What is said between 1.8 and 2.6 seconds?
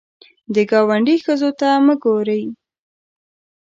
مه ګورې